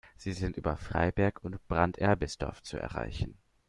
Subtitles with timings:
[0.17, 3.37] Sie sind über Freiberg und Brand-Erbisdorf zu erreichen.